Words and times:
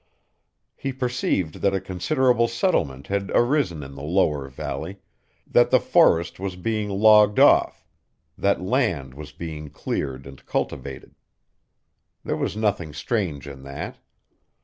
He 0.75 0.91
perceived 0.93 1.61
that 1.61 1.75
a 1.75 1.79
considerable 1.79 2.47
settlement 2.47 3.05
had 3.05 3.29
arisen 3.35 3.83
in 3.83 3.93
the 3.93 4.01
lower 4.01 4.49
valley, 4.49 4.97
that 5.45 5.69
the 5.69 5.79
forest 5.79 6.39
was 6.39 6.55
being 6.55 6.89
logged 6.89 7.37
off, 7.39 7.85
that 8.35 8.59
land 8.59 9.13
was 9.13 9.31
being 9.31 9.69
cleared 9.69 10.25
and 10.25 10.43
cultivated. 10.47 11.13
There 12.23 12.35
was 12.35 12.57
nothing 12.57 12.93
strange 12.93 13.47
in 13.47 13.61
that. 13.61 13.99